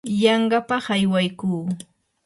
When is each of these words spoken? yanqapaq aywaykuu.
yanqapaq 0.21 0.85
aywaykuu. 0.95 1.61